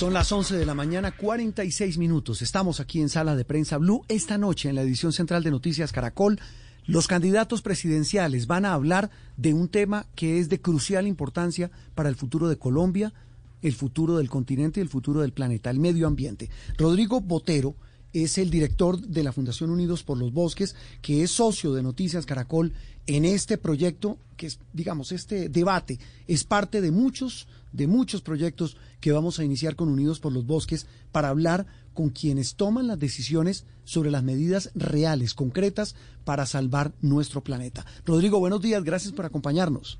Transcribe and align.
Son 0.00 0.14
las 0.14 0.32
11 0.32 0.56
de 0.56 0.64
la 0.64 0.72
mañana, 0.72 1.14
46 1.14 1.98
minutos. 1.98 2.40
Estamos 2.40 2.80
aquí 2.80 3.02
en 3.02 3.10
Sala 3.10 3.36
de 3.36 3.44
Prensa 3.44 3.76
Blue. 3.76 4.02
Esta 4.08 4.38
noche, 4.38 4.70
en 4.70 4.76
la 4.76 4.80
edición 4.80 5.12
central 5.12 5.42
de 5.42 5.50
Noticias 5.50 5.92
Caracol, 5.92 6.40
los 6.86 7.06
candidatos 7.06 7.60
presidenciales 7.60 8.46
van 8.46 8.64
a 8.64 8.72
hablar 8.72 9.10
de 9.36 9.52
un 9.52 9.68
tema 9.68 10.06
que 10.14 10.38
es 10.38 10.48
de 10.48 10.58
crucial 10.58 11.06
importancia 11.06 11.70
para 11.94 12.08
el 12.08 12.16
futuro 12.16 12.48
de 12.48 12.56
Colombia, 12.56 13.12
el 13.60 13.74
futuro 13.74 14.16
del 14.16 14.30
continente 14.30 14.80
y 14.80 14.84
el 14.84 14.88
futuro 14.88 15.20
del 15.20 15.34
planeta, 15.34 15.68
el 15.68 15.80
medio 15.80 16.06
ambiente. 16.06 16.48
Rodrigo 16.78 17.20
Botero 17.20 17.76
es 18.12 18.38
el 18.38 18.50
director 18.50 18.98
de 19.00 19.22
la 19.22 19.32
Fundación 19.32 19.70
Unidos 19.70 20.02
por 20.02 20.18
los 20.18 20.32
Bosques, 20.32 20.76
que 21.02 21.22
es 21.22 21.30
socio 21.30 21.72
de 21.72 21.82
Noticias 21.82 22.26
Caracol 22.26 22.72
en 23.06 23.24
este 23.24 23.58
proyecto, 23.58 24.18
que 24.36 24.46
es, 24.46 24.60
digamos, 24.72 25.12
este 25.12 25.48
debate 25.48 25.98
es 26.26 26.44
parte 26.44 26.80
de 26.80 26.90
muchos, 26.90 27.48
de 27.72 27.86
muchos 27.86 28.20
proyectos 28.20 28.76
que 29.00 29.12
vamos 29.12 29.38
a 29.38 29.44
iniciar 29.44 29.76
con 29.76 29.88
Unidos 29.88 30.20
por 30.20 30.32
los 30.32 30.46
Bosques 30.46 30.86
para 31.12 31.28
hablar 31.28 31.66
con 31.94 32.10
quienes 32.10 32.54
toman 32.54 32.86
las 32.86 32.98
decisiones 32.98 33.66
sobre 33.84 34.10
las 34.10 34.22
medidas 34.22 34.70
reales, 34.74 35.34
concretas, 35.34 35.96
para 36.24 36.46
salvar 36.46 36.92
nuestro 37.00 37.42
planeta. 37.42 37.84
Rodrigo, 38.06 38.38
buenos 38.38 38.62
días, 38.62 38.84
gracias 38.84 39.12
por 39.12 39.24
acompañarnos. 39.24 39.98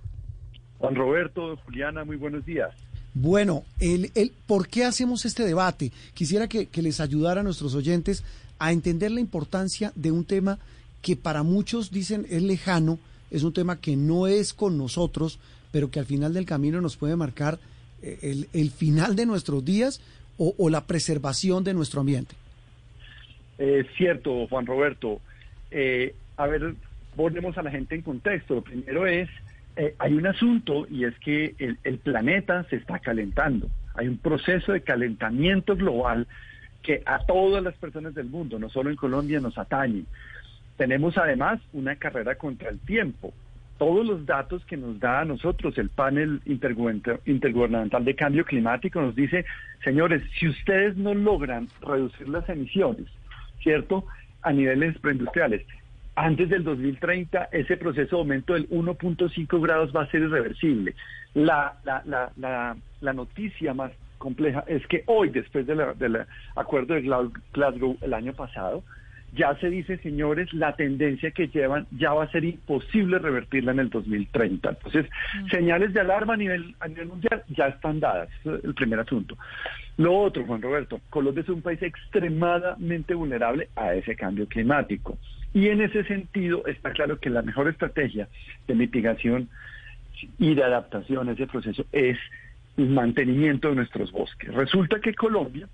Juan 0.78 0.94
Roberto, 0.94 1.56
Juliana, 1.64 2.04
muy 2.04 2.16
buenos 2.16 2.44
días. 2.46 2.74
Bueno, 3.14 3.64
el, 3.80 4.10
el, 4.14 4.32
¿por 4.46 4.68
qué 4.68 4.84
hacemos 4.84 5.24
este 5.24 5.44
debate? 5.44 5.92
Quisiera 6.14 6.48
que, 6.48 6.66
que 6.66 6.82
les 6.82 7.00
ayudara 7.00 7.40
a 7.40 7.44
nuestros 7.44 7.74
oyentes 7.74 8.24
a 8.58 8.72
entender 8.72 9.10
la 9.10 9.20
importancia 9.20 9.92
de 9.94 10.10
un 10.10 10.24
tema 10.24 10.58
que 11.02 11.16
para 11.16 11.42
muchos 11.42 11.90
dicen 11.90 12.26
es 12.30 12.42
lejano, 12.42 12.98
es 13.30 13.42
un 13.42 13.52
tema 13.52 13.80
que 13.80 13.96
no 13.96 14.26
es 14.26 14.52
con 14.52 14.76
nosotros, 14.76 15.38
pero 15.72 15.90
que 15.90 15.98
al 15.98 16.06
final 16.06 16.34
del 16.34 16.46
camino 16.46 16.80
nos 16.80 16.96
puede 16.96 17.16
marcar 17.16 17.58
eh, 18.02 18.18
el, 18.22 18.48
el 18.52 18.70
final 18.70 19.16
de 19.16 19.26
nuestros 19.26 19.64
días 19.64 20.00
o, 20.42 20.70
la 20.70 20.86
preservación 20.86 21.64
de 21.64 21.74
nuestro 21.74 22.00
ambiente. 22.00 22.34
Es 23.58 23.86
cierto, 23.98 24.46
Juan 24.48 24.64
Roberto. 24.64 25.20
Eh, 25.70 26.14
a 26.38 26.46
ver, 26.46 26.74
ponemos 27.14 27.58
a 27.58 27.62
la 27.62 27.70
gente 27.70 27.94
en 27.94 28.00
contexto. 28.00 28.54
Lo 28.54 28.62
primero 28.62 29.06
es 29.06 29.28
eh, 29.76 29.94
hay 29.98 30.14
un 30.14 30.26
asunto 30.26 30.86
y 30.90 31.04
es 31.04 31.18
que 31.20 31.54
el, 31.58 31.78
el, 31.84 31.98
planeta 31.98 32.64
se 32.64 32.76
está 32.76 32.98
calentando. 32.98 33.68
Hay 33.94 34.08
un 34.08 34.18
proceso 34.18 34.72
de 34.72 34.82
calentamiento 34.82 35.76
global 35.76 36.26
que 36.82 37.02
a 37.06 37.18
todas 37.26 37.62
las 37.62 37.74
personas 37.74 38.14
del 38.14 38.26
mundo, 38.26 38.58
no 38.58 38.68
solo 38.68 38.90
en 38.90 38.96
Colombia, 38.96 39.40
nos 39.40 39.58
atañe. 39.58 40.04
Tenemos 40.76 41.18
además 41.18 41.60
una 41.72 41.96
carrera 41.96 42.36
contra 42.36 42.70
el 42.70 42.78
tiempo. 42.80 43.34
Todos 43.78 44.06
los 44.06 44.26
datos 44.26 44.64
que 44.64 44.76
nos 44.76 44.98
da 44.98 45.20
a 45.20 45.24
nosotros 45.24 45.76
el 45.78 45.88
panel 45.88 46.42
intergubernamental 46.44 48.04
de 48.04 48.14
cambio 48.14 48.44
climático 48.44 49.00
nos 49.00 49.14
dice, 49.14 49.44
señores, 49.84 50.22
si 50.38 50.48
ustedes 50.48 50.96
no 50.96 51.14
logran 51.14 51.68
reducir 51.80 52.28
las 52.28 52.48
emisiones, 52.48 53.06
¿cierto? 53.62 54.04
A 54.42 54.52
niveles 54.52 54.98
preindustriales, 54.98 55.66
antes 56.20 56.50
del 56.50 56.64
2030 56.64 57.48
ese 57.50 57.78
proceso 57.78 58.16
de 58.16 58.20
aumento 58.20 58.52
del 58.52 58.68
1.5 58.68 59.62
grados 59.62 59.90
va 59.94 60.02
a 60.02 60.10
ser 60.10 60.20
irreversible. 60.20 60.94
La, 61.32 61.78
la, 61.84 62.02
la, 62.04 62.30
la, 62.36 62.76
la 63.00 63.12
noticia 63.14 63.72
más 63.72 63.90
compleja 64.18 64.62
es 64.66 64.86
que 64.86 65.02
hoy, 65.06 65.30
después 65.30 65.66
del 65.66 65.78
de 65.78 66.26
acuerdo 66.56 66.94
de 66.94 67.00
Glasgow 67.52 67.96
el 68.02 68.12
año 68.12 68.34
pasado, 68.34 68.82
ya 69.32 69.54
se 69.60 69.70
dice, 69.70 69.96
señores, 69.98 70.52
la 70.52 70.74
tendencia 70.74 71.30
que 71.30 71.48
llevan 71.48 71.86
ya 71.92 72.12
va 72.12 72.24
a 72.24 72.30
ser 72.30 72.44
imposible 72.44 73.18
revertirla 73.18 73.72
en 73.72 73.78
el 73.78 73.88
2030. 73.88 74.68
Entonces, 74.68 75.06
uh 75.06 75.08
-huh. 75.38 75.50
señales 75.50 75.94
de 75.94 76.00
alarma 76.00 76.34
a 76.34 76.36
nivel, 76.36 76.74
a 76.80 76.88
nivel 76.88 77.08
mundial 77.08 77.44
ya 77.48 77.68
están 77.68 78.00
dadas. 78.00 78.28
Es 78.44 78.64
el 78.64 78.74
primer 78.74 79.00
asunto. 79.00 79.36
Lo 79.96 80.18
otro, 80.18 80.44
Juan 80.44 80.60
Roberto, 80.60 81.00
Colombia 81.08 81.42
es 81.42 81.48
un 81.48 81.62
país 81.62 81.80
extremadamente 81.80 83.14
vulnerable 83.14 83.68
a 83.76 83.94
ese 83.94 84.16
cambio 84.16 84.46
climático. 84.46 85.16
Y 85.52 85.68
en 85.68 85.80
ese 85.80 86.04
sentido 86.04 86.64
está 86.66 86.92
claro 86.92 87.18
que 87.18 87.30
la 87.30 87.42
mejor 87.42 87.68
estrategia 87.68 88.28
de 88.68 88.74
mitigación 88.74 89.48
y 90.38 90.54
de 90.54 90.62
adaptación 90.62 91.28
a 91.28 91.32
ese 91.32 91.46
proceso 91.46 91.84
es 91.92 92.18
el 92.76 92.90
mantenimiento 92.90 93.68
de 93.68 93.76
nuestros 93.76 94.12
bosques. 94.12 94.52
Resulta 94.54 95.00
que 95.00 95.14
Colombia 95.14 95.68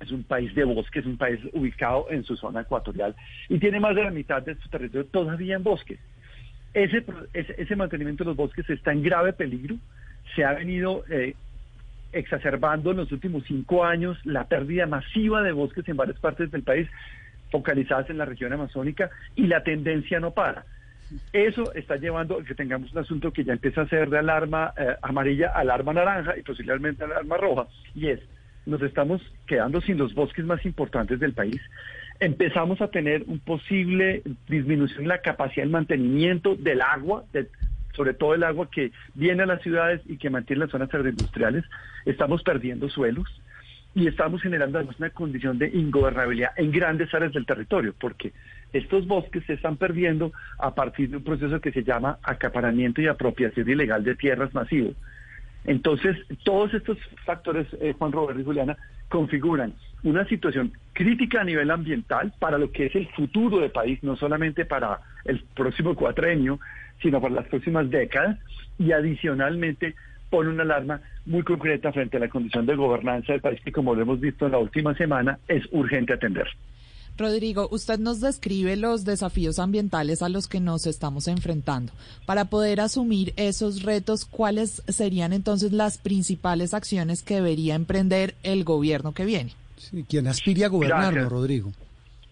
es 0.00 0.10
un 0.10 0.24
país 0.24 0.54
de 0.54 0.64
bosques, 0.64 1.02
es 1.02 1.06
un 1.06 1.16
país 1.16 1.40
ubicado 1.52 2.06
en 2.10 2.24
su 2.24 2.36
zona 2.36 2.62
ecuatorial 2.62 3.14
y 3.48 3.58
tiene 3.58 3.80
más 3.80 3.94
de 3.94 4.04
la 4.04 4.10
mitad 4.10 4.42
de 4.42 4.54
su 4.56 4.68
territorio 4.68 5.06
todavía 5.06 5.56
en 5.56 5.62
bosques. 5.62 5.98
Ese, 6.72 7.04
ese, 7.32 7.54
ese 7.58 7.76
mantenimiento 7.76 8.24
de 8.24 8.28
los 8.28 8.36
bosques 8.36 8.68
está 8.70 8.92
en 8.92 9.02
grave 9.02 9.32
peligro. 9.32 9.76
Se 10.34 10.44
ha 10.44 10.52
venido 10.52 11.04
eh, 11.10 11.34
exacerbando 12.12 12.90
en 12.92 12.98
los 12.98 13.12
últimos 13.12 13.44
cinco 13.46 13.84
años 13.84 14.18
la 14.24 14.44
pérdida 14.44 14.86
masiva 14.86 15.42
de 15.42 15.52
bosques 15.52 15.88
en 15.88 15.96
varias 15.96 16.18
partes 16.18 16.50
del 16.50 16.62
país 16.62 16.88
focalizadas 17.50 18.10
en 18.10 18.18
la 18.18 18.24
región 18.24 18.52
amazónica 18.52 19.10
y 19.36 19.46
la 19.46 19.62
tendencia 19.62 20.20
no 20.20 20.32
para. 20.32 20.64
Eso 21.32 21.72
está 21.74 21.96
llevando 21.96 22.38
a 22.38 22.44
que 22.44 22.54
tengamos 22.54 22.92
un 22.92 22.98
asunto 22.98 23.32
que 23.32 23.44
ya 23.44 23.52
empieza 23.52 23.82
a 23.82 23.88
ser 23.88 24.10
de 24.10 24.18
alarma 24.18 24.72
eh, 24.76 24.96
amarilla, 25.02 25.48
alarma 25.48 25.92
naranja 25.92 26.38
y 26.38 26.42
posiblemente 26.42 27.04
alarma 27.04 27.36
roja, 27.36 27.66
y 27.94 28.08
es, 28.08 28.20
nos 28.66 28.80
estamos 28.82 29.20
quedando 29.46 29.80
sin 29.80 29.98
los 29.98 30.14
bosques 30.14 30.44
más 30.44 30.64
importantes 30.64 31.18
del 31.18 31.32
país, 31.32 31.60
empezamos 32.20 32.80
a 32.80 32.88
tener 32.88 33.24
un 33.26 33.40
posible 33.40 34.22
disminución 34.48 35.02
en 35.02 35.08
la 35.08 35.18
capacidad 35.18 35.64
de 35.64 35.72
mantenimiento 35.72 36.54
del 36.54 36.80
agua, 36.82 37.24
de, 37.32 37.48
sobre 37.94 38.14
todo 38.14 38.34
el 38.34 38.44
agua 38.44 38.70
que 38.70 38.92
viene 39.14 39.42
a 39.42 39.46
las 39.46 39.62
ciudades 39.62 40.02
y 40.06 40.16
que 40.16 40.30
mantiene 40.30 40.60
las 40.60 40.70
zonas 40.70 40.92
agroindustriales, 40.94 41.64
estamos 42.04 42.42
perdiendo 42.42 42.88
suelos, 42.88 43.26
y 43.94 44.06
estamos 44.06 44.40
generando 44.42 44.78
además 44.78 44.96
una 44.98 45.10
condición 45.10 45.58
de 45.58 45.68
ingobernabilidad 45.68 46.52
en 46.56 46.70
grandes 46.70 47.12
áreas 47.12 47.32
del 47.32 47.46
territorio, 47.46 47.94
porque 47.98 48.32
estos 48.72 49.06
bosques 49.06 49.44
se 49.46 49.54
están 49.54 49.76
perdiendo 49.76 50.32
a 50.58 50.74
partir 50.74 51.10
de 51.10 51.16
un 51.16 51.24
proceso 51.24 51.60
que 51.60 51.72
se 51.72 51.82
llama 51.82 52.18
acaparamiento 52.22 53.02
y 53.02 53.08
apropiación 53.08 53.68
ilegal 53.68 54.04
de 54.04 54.14
tierras 54.14 54.54
masivo. 54.54 54.92
Entonces, 55.64 56.16
todos 56.44 56.72
estos 56.72 56.96
factores, 57.24 57.66
eh, 57.80 57.94
Juan 57.98 58.12
Roberto 58.12 58.40
y 58.40 58.44
Juliana, 58.44 58.76
configuran 59.08 59.74
una 60.02 60.24
situación 60.26 60.72
crítica 60.92 61.40
a 61.40 61.44
nivel 61.44 61.70
ambiental 61.70 62.32
para 62.38 62.58
lo 62.58 62.70
que 62.70 62.86
es 62.86 62.94
el 62.94 63.08
futuro 63.08 63.58
del 63.58 63.70
país, 63.70 64.02
no 64.02 64.16
solamente 64.16 64.64
para 64.64 65.00
el 65.24 65.42
próximo 65.54 65.94
cuatrenio, 65.94 66.60
sino 67.02 67.20
para 67.20 67.34
las 67.34 67.48
próximas 67.48 67.90
décadas, 67.90 68.38
y 68.78 68.92
adicionalmente 68.92 69.94
pone 70.30 70.50
una 70.50 70.62
alarma 70.62 71.00
muy 71.26 71.42
concreta 71.42 71.92
frente 71.92 72.16
a 72.16 72.20
la 72.20 72.28
condición 72.28 72.64
de 72.66 72.76
gobernanza 72.76 73.32
del 73.32 73.42
país 73.42 73.60
que, 73.62 73.72
como 73.72 73.94
lo 73.94 74.02
hemos 74.02 74.20
visto 74.20 74.46
en 74.46 74.52
la 74.52 74.58
última 74.58 74.94
semana, 74.94 75.38
es 75.48 75.64
urgente 75.72 76.14
atender. 76.14 76.46
Rodrigo, 77.18 77.68
usted 77.70 77.98
nos 77.98 78.20
describe 78.20 78.76
los 78.76 79.04
desafíos 79.04 79.58
ambientales 79.58 80.22
a 80.22 80.28
los 80.28 80.48
que 80.48 80.60
nos 80.60 80.86
estamos 80.86 81.28
enfrentando. 81.28 81.92
Para 82.24 82.46
poder 82.46 82.80
asumir 82.80 83.34
esos 83.36 83.82
retos, 83.82 84.24
¿cuáles 84.24 84.82
serían 84.88 85.32
entonces 85.32 85.72
las 85.72 85.98
principales 85.98 86.72
acciones 86.72 87.22
que 87.22 87.34
debería 87.34 87.74
emprender 87.74 88.34
el 88.42 88.64
gobierno 88.64 89.12
que 89.12 89.26
viene? 89.26 89.52
Sí, 89.76 90.04
quien 90.08 90.28
aspire 90.28 90.64
a 90.64 90.68
gobernarlo, 90.68 91.28
Rodrigo. 91.28 91.72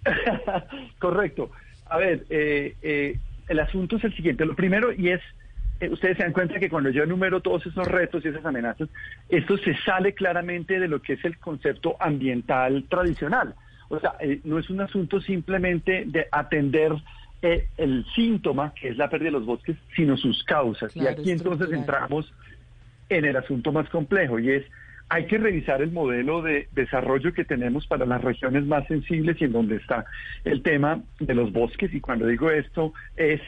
Correcto. 0.99 1.51
A 1.87 1.99
ver, 1.99 2.25
eh, 2.31 2.75
eh, 2.81 3.19
el 3.49 3.61
asunto 3.61 3.97
es 3.97 4.05
el 4.05 4.15
siguiente. 4.15 4.47
Lo 4.47 4.55
primero, 4.55 4.93
y 4.93 5.11
es 5.11 5.21
ustedes 5.87 6.17
se 6.17 6.25
dan 6.25 6.33
cuenta 6.33 6.59
que 6.59 6.69
cuando 6.69 6.91
yo 6.91 7.05
enumero 7.05 7.41
todos 7.41 7.65
esos 7.67 7.87
retos 7.87 8.25
y 8.25 8.29
esas 8.29 8.45
amenazas, 8.45 8.89
esto 9.29 9.57
se 9.59 9.77
sale 9.85 10.13
claramente 10.13 10.81
de 10.81 10.89
lo 10.89 11.01
que 11.01 11.15
es 11.15 11.25
el 11.25 11.39
concepto 11.39 11.97
ambiental 12.01 12.85
tradicional. 12.89 13.55
O 13.89 13.99
sea, 13.99 14.15
eh, 14.21 14.41
no 14.45 14.59
es 14.59 14.69
un 14.71 14.81
asunto 14.81 15.21
simplemente 15.21 16.05
de 16.07 16.27
atender 16.31 16.93
eh, 17.41 17.69
el 17.77 18.05
síntoma, 18.15 18.75
que 18.75 18.89
es 18.89 18.97
la 18.97 19.09
pérdida 19.09 19.29
de 19.29 19.39
los 19.39 19.47
bosques, 19.47 19.77
sino 19.95 20.17
sus 20.17 20.43
causas. 20.45 20.93
Claro, 20.93 21.11
y 21.11 21.13
aquí 21.13 21.31
entonces 21.31 21.71
entramos 21.73 22.33
en 23.09 23.25
el 23.25 23.37
asunto 23.37 23.73
más 23.73 23.89
complejo 23.89 24.39
y 24.39 24.51
es, 24.51 24.65
hay 25.09 25.27
que 25.27 25.39
revisar 25.39 25.81
el 25.81 25.91
modelo 25.91 26.43
de 26.43 26.69
desarrollo 26.73 27.33
que 27.33 27.45
tenemos 27.45 27.87
para 27.87 28.05
las 28.05 28.23
regiones 28.23 28.65
más 28.65 28.87
sensibles 28.89 29.41
y 29.41 29.45
en 29.45 29.53
donde 29.53 29.77
está 29.77 30.05
el 30.45 30.63
tema 30.63 31.01
de 31.19 31.35
los 31.35 31.53
bosques. 31.53 31.95
Y 31.95 32.01
cuando 32.01 32.27
digo 32.27 32.51
esto 32.51 32.93
es, 33.17 33.41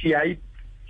si 0.00 0.12
hay 0.12 0.38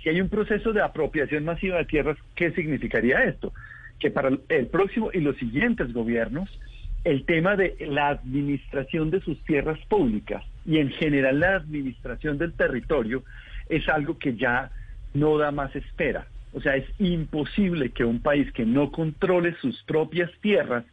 si 0.03 0.09
hay 0.09 0.19
un 0.19 0.27
proceso 0.27 0.73
de 0.73 0.81
apropiación 0.81 1.45
masiva 1.45 1.77
de 1.77 1.85
tierras, 1.85 2.17
¿qué 2.35 2.51
significaría 2.51 3.23
esto? 3.23 3.53
Que 3.99 4.11
para 4.11 4.29
el 4.49 4.67
próximo 4.67 5.09
y 5.13 5.21
los 5.21 5.37
siguientes 5.37 5.93
gobiernos, 5.93 6.49
el 7.05 7.25
tema 7.25 7.55
de 7.55 7.75
la 7.79 8.09
administración 8.09 9.11
de 9.11 9.21
sus 9.21 9.41
tierras 9.45 9.79
públicas 9.87 10.43
y 10.65 10.79
en 10.79 10.89
general 10.89 11.39
la 11.39 11.55
administración 11.55 12.37
del 12.37 12.53
territorio 12.53 13.23
es 13.69 13.87
algo 13.87 14.17
que 14.17 14.35
ya 14.35 14.71
no 15.13 15.37
da 15.37 15.51
más 15.51 15.73
espera. 15.75 16.27
O 16.53 16.59
sea, 16.59 16.75
es 16.75 16.85
imposible 16.99 17.91
que 17.91 18.03
un 18.03 18.21
país 18.21 18.51
que 18.51 18.65
no 18.65 18.91
controle 18.91 19.55
sus 19.61 19.81
propias 19.83 20.29
tierras 20.41 20.83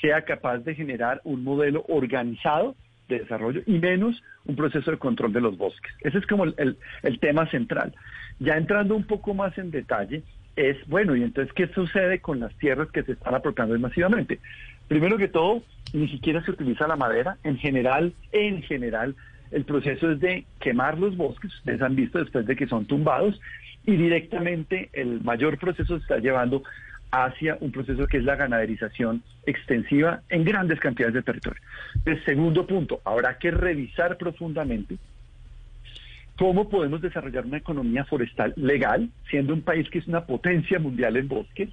sea 0.00 0.22
capaz 0.22 0.58
de 0.58 0.74
generar 0.74 1.20
un 1.24 1.44
modelo 1.44 1.84
organizado 1.88 2.76
de 3.10 3.20
desarrollo 3.20 3.62
y 3.66 3.78
menos 3.78 4.22
un 4.46 4.56
proceso 4.56 4.90
de 4.90 4.98
control 4.98 5.32
de 5.32 5.40
los 5.40 5.58
bosques. 5.58 5.92
Ese 6.00 6.18
es 6.18 6.26
como 6.26 6.44
el, 6.44 6.76
el, 7.02 7.18
tema 7.18 7.48
central. 7.50 7.94
Ya 8.38 8.56
entrando 8.56 8.96
un 8.96 9.04
poco 9.04 9.34
más 9.34 9.56
en 9.58 9.70
detalle, 9.70 10.22
es, 10.56 10.76
bueno, 10.88 11.14
¿y 11.14 11.22
entonces 11.22 11.52
qué 11.54 11.68
sucede 11.68 12.20
con 12.20 12.40
las 12.40 12.54
tierras 12.54 12.90
que 12.90 13.02
se 13.02 13.12
están 13.12 13.34
apropiando 13.34 13.78
masivamente? 13.78 14.40
Primero 14.88 15.18
que 15.18 15.28
todo, 15.28 15.62
ni 15.92 16.08
siquiera 16.08 16.42
se 16.44 16.50
utiliza 16.50 16.88
la 16.88 16.96
madera. 16.96 17.36
En 17.44 17.58
general, 17.58 18.14
en 18.32 18.62
general, 18.62 19.14
el 19.50 19.64
proceso 19.64 20.10
es 20.10 20.20
de 20.20 20.46
quemar 20.60 20.98
los 20.98 21.16
bosques, 21.16 21.54
ustedes 21.56 21.82
han 21.82 21.96
visto 21.96 22.18
después 22.18 22.46
de 22.46 22.56
que 22.56 22.66
son 22.66 22.86
tumbados, 22.86 23.40
y 23.86 23.96
directamente 23.96 24.90
el 24.92 25.22
mayor 25.22 25.58
proceso 25.58 25.96
se 25.96 26.02
está 26.02 26.18
llevando 26.18 26.62
hacia 27.10 27.56
un 27.60 27.72
proceso 27.72 28.06
que 28.06 28.18
es 28.18 28.24
la 28.24 28.36
ganaderización 28.36 29.22
extensiva 29.44 30.22
en 30.28 30.44
grandes 30.44 30.78
cantidades 30.80 31.14
de 31.14 31.22
territorio. 31.22 31.60
El 32.04 32.24
segundo 32.24 32.66
punto, 32.66 33.00
habrá 33.04 33.38
que 33.38 33.50
revisar 33.50 34.16
profundamente 34.16 34.96
cómo 36.40 36.70
podemos 36.70 37.02
desarrollar 37.02 37.44
una 37.44 37.58
economía 37.58 38.04
forestal 38.04 38.54
legal, 38.56 39.10
siendo 39.28 39.52
un 39.52 39.60
país 39.60 39.90
que 39.90 39.98
es 39.98 40.06
una 40.06 40.24
potencia 40.24 40.78
mundial 40.78 41.16
en 41.16 41.28
bosques. 41.28 41.68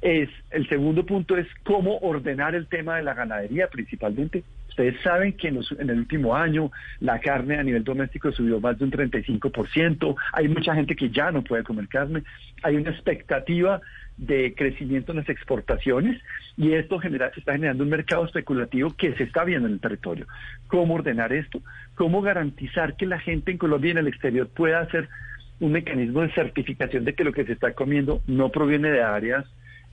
Es, 0.00 0.28
el 0.50 0.68
segundo 0.68 1.04
punto 1.04 1.36
es 1.36 1.48
cómo 1.64 1.98
ordenar 1.98 2.54
el 2.54 2.68
tema 2.68 2.96
de 2.96 3.02
la 3.02 3.14
ganadería 3.14 3.68
principalmente. 3.68 4.44
Ustedes 4.76 5.00
saben 5.00 5.32
que 5.32 5.48
en, 5.48 5.58
el 5.78 5.98
último 5.98 6.36
año 6.36 6.70
la 7.00 7.18
carne 7.18 7.58
a 7.58 7.62
nivel 7.62 7.82
doméstico 7.82 8.30
subió 8.30 8.60
más 8.60 8.78
de 8.78 8.84
un 8.84 8.90
35%. 8.90 10.14
Hay 10.34 10.48
mucha 10.48 10.74
gente 10.74 10.94
que 10.94 11.08
ya 11.08 11.30
no 11.32 11.42
puede 11.42 11.64
comer 11.64 11.88
carne. 11.88 12.24
Hay 12.62 12.76
una 12.76 12.90
expectativa 12.90 13.80
de 14.18 14.54
crecimiento 14.54 15.12
en 15.12 15.18
las 15.18 15.30
exportaciones 15.30 16.20
y 16.58 16.72
esto 16.72 16.98
genera, 16.98 17.32
está 17.34 17.52
generando 17.52 17.84
un 17.84 17.90
mercado 17.90 18.26
especulativo 18.26 18.94
que 18.94 19.14
se 19.14 19.22
está 19.22 19.44
viendo 19.44 19.66
en 19.66 19.72
el 19.74 19.80
territorio. 19.80 20.26
¿Cómo 20.66 20.96
ordenar 20.96 21.32
esto? 21.32 21.62
¿Cómo 21.94 22.20
garantizar 22.20 22.96
que 22.96 23.06
la 23.06 23.18
gente 23.18 23.52
en 23.52 23.56
Colombia 23.56 23.88
y 23.88 23.92
en 23.92 23.98
el 23.98 24.08
exterior 24.08 24.46
pueda 24.46 24.80
hacer 24.80 25.08
un 25.58 25.72
mecanismo 25.72 26.20
de 26.20 26.34
certificación 26.34 27.06
de 27.06 27.14
que 27.14 27.24
lo 27.24 27.32
que 27.32 27.46
se 27.46 27.52
está 27.52 27.72
comiendo 27.72 28.20
no 28.26 28.50
proviene 28.50 28.90
de 28.90 29.00
áreas 29.00 29.46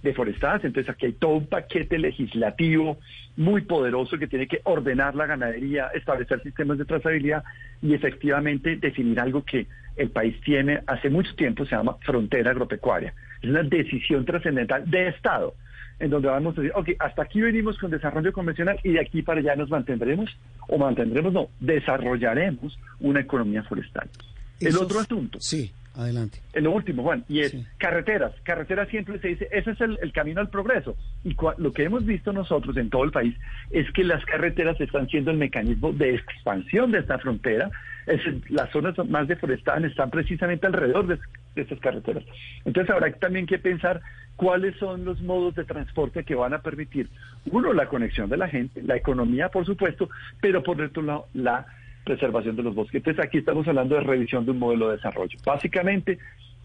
deforestadas? 0.04 0.64
Entonces 0.66 0.94
aquí 0.94 1.08
hay 1.08 1.14
todo 1.14 1.36
un 1.36 1.48
paquete 1.48 1.98
legislativo 1.98 3.00
muy 3.38 3.62
poderoso 3.62 4.18
que 4.20 4.28
tiene 4.28 4.48
que 4.48 4.62
ordenar 4.64 5.16
la 5.16 5.26
ganadería, 5.26 5.88
establecer 5.96 6.42
sistemas 6.44 6.78
de 6.78 6.86
trazabilidad 6.86 7.44
y 7.82 7.94
efectivamente 7.94 8.76
definir 8.76 9.20
algo 9.20 9.44
que 9.44 9.68
el 9.96 10.10
país 10.10 10.40
tiene 10.42 10.82
hace 10.86 11.10
mucho 11.10 11.34
tiempo, 11.36 11.66
se 11.66 11.76
llama 11.76 11.98
frontera 12.02 12.52
agropecuaria. 12.52 13.14
Es 13.42 13.50
una 13.50 13.64
decisión 13.64 14.26
trascendental 14.26 14.90
de 14.90 15.08
Estado, 15.08 15.56
en 16.00 16.10
donde 16.10 16.28
vamos 16.28 16.58
a 16.58 16.62
decir, 16.62 16.76
ok, 16.76 16.90
hasta 17.00 17.24
aquí 17.24 17.42
venimos 17.42 17.78
con 17.78 17.92
desarrollo 17.92 18.34
convencional 18.34 18.80
y 18.84 18.92
de 18.94 19.02
aquí 19.02 19.22
para 19.22 19.40
allá 19.40 19.56
nos 19.56 19.70
mantendremos, 19.70 20.30
o 20.68 20.78
mantendremos, 20.78 21.34
no, 21.34 21.50
desarrollaremos 21.60 22.78
una 23.00 23.22
economía 23.22 23.64
forestal. 23.64 24.10
el 24.60 24.78
otro 24.78 25.00
asunto. 25.00 25.40
Sí. 25.40 25.72
Adelante. 25.96 26.40
En 26.54 26.64
lo 26.64 26.72
último, 26.72 27.04
Juan, 27.04 27.24
y 27.30 27.42
es 27.42 27.56
carreteras. 27.78 28.34
Carreteras 28.44 28.90
siempre 28.90 29.20
se 29.20 29.28
dice, 29.28 29.48
ese 29.52 29.72
es 29.72 29.82
el, 29.82 30.12
camino 30.12 30.42
al 30.42 30.50
progreso. 30.50 30.98
Y 31.24 31.36
lo 31.58 31.72
que 31.72 31.84
hemos 31.84 32.04
visto 32.04 32.34
nosotros 32.34 32.76
en 32.78 32.90
todo 32.90 33.04
el 33.04 33.12
país 33.12 33.36
es 33.70 33.92
que 33.92 34.04
las 34.04 34.26
carreteras 34.26 34.80
están 34.82 35.08
siendo 35.08 35.30
el 35.30 35.38
mecanismo 35.38 35.94
de 35.94 36.16
expansión 36.16 36.92
de 36.92 37.00
esta 37.00 37.20
frontera. 37.20 37.70
Es, 38.08 38.22
las 38.50 38.72
zonas 38.72 38.98
más 39.08 39.28
deforestadas 39.28 39.84
están 39.84 40.10
precisamente 40.10 40.66
alrededor 40.66 41.06
de, 41.06 41.20
de 41.56 41.62
estas 41.62 41.80
carreteras. 41.80 42.24
Entonces 42.66 42.90
habrá 42.90 43.12
también 43.14 43.46
que 43.46 43.60
pensar 43.60 44.02
cuáles 44.36 44.76
son 44.78 45.06
los 45.06 45.22
modos 45.22 45.54
de 45.54 45.64
transporte 45.64 46.24
que 46.24 46.34
van 46.34 46.56
a 46.56 46.62
permitir, 46.64 47.10
uno, 47.46 47.72
la 47.72 47.88
conexión 47.88 48.30
de 48.30 48.38
la 48.38 48.48
gente, 48.48 48.82
la 48.82 48.96
economía, 48.96 49.50
por 49.50 49.66
supuesto, 49.66 50.10
pero 50.42 50.64
por 50.64 50.82
otro 50.82 51.04
lado, 51.04 51.28
la 51.34 51.68
preservación 52.04 52.56
de 52.56 52.64
los 52.64 52.76
bosques. 52.76 52.96
Entonces 52.96 53.24
aquí 53.24 53.40
estamos 53.40 53.68
hablando 53.68 53.96
de 53.96 54.02
revisión 54.02 54.46
de 54.46 54.52
un 54.52 54.60
modelo 54.60 54.90
de 54.90 54.98
desarrollo. 54.98 55.38
Básicamente, 55.46 56.18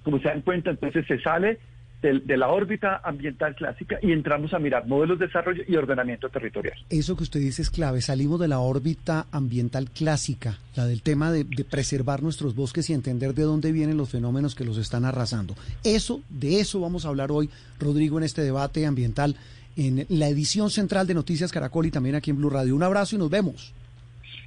como 0.02 0.18
se 0.18 0.28
dan 0.28 0.42
cuenta, 0.42 0.70
entonces 0.70 1.06
se 1.06 1.18
sale 1.20 1.58
de, 2.02 2.36
la 2.36 2.48
órbita 2.48 3.00
ambiental 3.02 3.56
clásica 3.56 3.98
y 4.00 4.12
entramos 4.12 4.54
a 4.54 4.58
mirar 4.60 4.86
modelos 4.86 5.18
de 5.18 5.26
desarrollo 5.26 5.64
y 5.66 5.74
ordenamiento 5.74 6.28
territorial. 6.28 6.76
Eso 6.90 7.16
que 7.16 7.24
usted 7.24 7.40
dice 7.40 7.62
es 7.62 7.70
clave. 7.70 8.00
Salimos 8.00 8.38
de 8.38 8.46
la 8.46 8.60
órbita 8.60 9.26
ambiental 9.32 9.90
clásica, 9.90 10.58
la 10.76 10.86
del 10.86 11.02
tema 11.02 11.32
de, 11.32 11.44
de, 11.44 11.64
preservar 11.64 12.22
nuestros 12.22 12.54
bosques 12.54 12.88
y 12.90 12.92
entender 12.92 13.34
de 13.34 13.42
dónde 13.42 13.72
vienen 13.72 13.96
los 13.96 14.10
fenómenos 14.10 14.54
que 14.54 14.64
los 14.64 14.78
están 14.78 15.04
arrasando. 15.04 15.54
Eso, 15.82 16.20
de 16.28 16.60
eso 16.60 16.80
vamos 16.80 17.04
a 17.04 17.08
hablar 17.08 17.32
hoy, 17.32 17.50
Rodrigo, 17.80 18.18
en 18.18 18.24
este 18.24 18.42
debate 18.42 18.86
ambiental, 18.86 19.34
en 19.76 20.06
la 20.08 20.28
edición 20.28 20.70
central 20.70 21.06
de 21.06 21.14
Noticias 21.14 21.50
Caracol 21.50 21.86
y 21.86 21.90
también 21.90 22.14
aquí 22.14 22.30
en 22.30 22.36
Blue 22.36 22.50
Radio. 22.50 22.76
Un 22.76 22.82
abrazo 22.84 23.16
y 23.16 23.18
nos 23.18 23.30
vemos. 23.30 23.74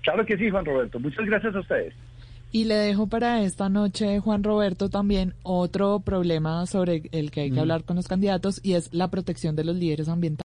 Claro 0.02 0.26
que 0.26 0.38
sí, 0.38 0.50
Juan 0.50 0.66
Roberto. 0.66 1.00
Muchas 1.00 1.26
gracias 1.26 1.56
a 1.56 1.60
ustedes. 1.60 1.94
Y 2.54 2.66
le 2.66 2.76
dejo 2.76 3.08
para 3.08 3.44
esta 3.44 3.70
noche, 3.70 4.20
Juan 4.20 4.44
Roberto, 4.44 4.90
también 4.90 5.34
otro 5.42 6.02
problema 6.02 6.66
sobre 6.66 7.04
el 7.14 7.32
que 7.32 7.42
hay 7.42 7.52
que 7.52 7.62
hablar 7.62 7.86
con 7.86 7.96
los 7.96 8.10
candidatos 8.10 8.60
y 8.62 8.74
es 8.74 8.94
la 8.94 9.10
protección 9.10 9.56
de 9.56 9.64
los 9.64 9.78
líderes 9.78 10.10
ambientales. 10.10 10.40